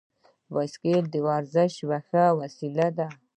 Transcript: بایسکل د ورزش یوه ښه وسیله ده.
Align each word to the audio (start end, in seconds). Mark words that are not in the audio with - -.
بایسکل 0.53 1.03
د 1.11 1.15
ورزش 1.27 1.71
یوه 1.83 1.99
ښه 2.07 2.23
وسیله 2.39 2.87
ده. 2.97 3.07